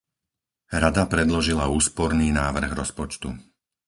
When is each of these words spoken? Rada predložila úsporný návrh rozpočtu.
Rada 0.81 1.03
predložila 1.13 1.65
úsporný 1.79 2.27
návrh 2.41 2.71
rozpočtu. 2.81 3.29